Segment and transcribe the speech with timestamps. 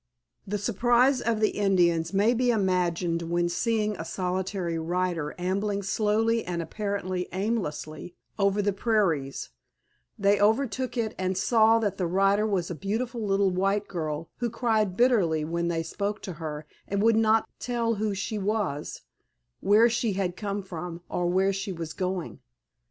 [0.47, 6.43] The surprise of the Indians may be imagined when seeing a solitary rider ambling slowly
[6.43, 9.51] and apparently aimlessly over the prairies,
[10.17, 14.49] they overtook it and saw that the rider was a beautiful little white girl, who
[14.49, 19.01] cried bitterly when they spoke to her and would not tell who she was,
[19.59, 22.39] where she had come from or where she was going.